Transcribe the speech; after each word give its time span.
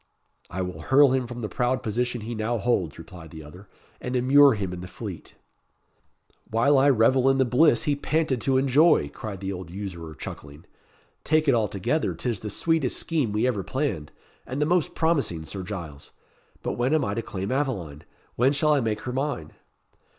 "I 0.49 0.63
will 0.63 0.81
hurl 0.81 1.11
him 1.13 1.27
from 1.27 1.41
the 1.41 1.47
proud 1.47 1.83
position 1.83 2.21
he 2.21 2.33
now 2.33 2.57
holds," 2.57 2.97
replied 2.97 3.29
the 3.29 3.43
other, 3.43 3.69
"and 4.01 4.15
immure 4.15 4.53
him 4.55 4.73
in 4.73 4.81
the 4.81 4.87
Fleet." 4.87 5.35
"While 6.49 6.79
I 6.79 6.89
revel 6.89 7.29
in 7.29 7.37
the 7.37 7.45
bliss 7.45 7.83
he 7.83 7.95
panted 7.95 8.41
to 8.41 8.57
enjoy," 8.57 9.09
cried 9.09 9.41
the 9.41 9.53
old 9.53 9.69
usurer, 9.69 10.15
chuckling. 10.15 10.65
"Take 11.23 11.47
it 11.47 11.53
altogether, 11.53 12.15
'tis 12.15 12.39
the 12.39 12.49
sweetest 12.49 12.97
scheme 12.97 13.31
we 13.31 13.45
ever 13.45 13.61
planned, 13.63 14.11
and 14.47 14.59
the 14.59 14.65
most 14.65 14.95
promising, 14.95 15.45
Sir 15.45 15.61
Giles! 15.61 16.13
But 16.63 16.79
when 16.79 16.95
am 16.95 17.05
I 17.05 17.13
to 17.13 17.21
claim 17.21 17.51
Aveline? 17.51 18.01
when 18.35 18.53
shall 18.53 18.73
I 18.73 18.81
make 18.81 19.01
her 19.01 19.13
mine?" 19.13 19.51